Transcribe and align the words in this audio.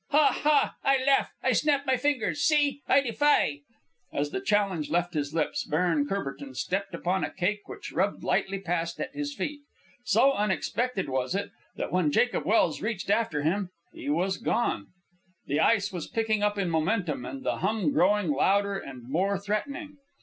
"Ha! 0.09 0.31
ha! 0.41 0.75
I 0.83 1.03
laugh! 1.05 1.29
I 1.43 1.51
snap 1.51 1.85
my 1.85 1.95
fingers! 1.95 2.41
See! 2.41 2.81
I 2.87 3.01
defy!" 3.01 3.59
As 4.11 4.31
the 4.31 4.41
challenge 4.41 4.89
left 4.89 5.13
his 5.13 5.31
lips. 5.31 5.63
Baron 5.63 6.07
Courbertin 6.07 6.55
stepped 6.55 6.95
upon 6.95 7.23
a 7.23 7.29
cake 7.29 7.67
which 7.67 7.91
rubbed 7.91 8.23
lightly 8.23 8.57
past 8.57 8.99
at 8.99 9.13
his 9.13 9.35
feet. 9.35 9.59
So 10.03 10.31
unexpected 10.31 11.07
was 11.07 11.35
it, 11.35 11.51
that 11.75 11.91
when 11.91 12.11
Jacob 12.11 12.45
Welse 12.47 12.81
reached 12.81 13.11
after 13.11 13.43
him 13.43 13.69
he 13.93 14.09
was 14.09 14.37
gone. 14.37 14.87
The 15.45 15.59
ice 15.59 15.93
was 15.93 16.07
picking 16.07 16.41
up 16.41 16.57
in 16.57 16.71
momentum, 16.71 17.23
and 17.23 17.43
the 17.43 17.57
hum 17.57 17.91
growing 17.91 18.31
louder 18.31 18.79
and 18.79 19.03
more 19.07 19.37
threatening. 19.37 19.97